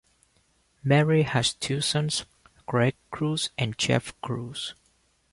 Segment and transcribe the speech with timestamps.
[0.83, 2.25] Mary has two sons,
[2.65, 4.73] Greg Crews and Jeff Crews.